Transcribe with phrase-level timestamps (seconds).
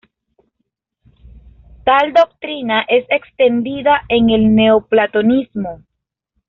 [1.85, 5.83] Tal doctrina es extendida en el neoplatonismo.